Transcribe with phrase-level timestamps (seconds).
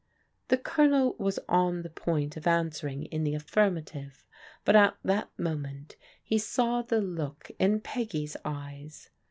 [0.47, 4.23] The Colonel was on the point of answering in the af firmative,
[4.65, 9.11] but at that moment he saw the look in Peggy's eyes.